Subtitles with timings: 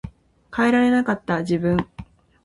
[0.55, 1.77] 変えられなかった自分